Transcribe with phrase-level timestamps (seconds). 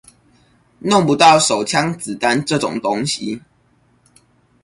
[0.79, 3.41] 弄不到手槍子彈這種東西